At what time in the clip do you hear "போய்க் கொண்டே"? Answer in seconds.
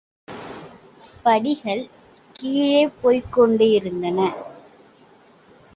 3.01-3.69